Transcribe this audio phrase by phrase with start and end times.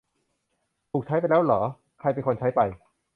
[0.91, 1.61] ถูกใช้ไปแล้วหรอ
[1.99, 2.59] ใครเป็นคนใช้ไป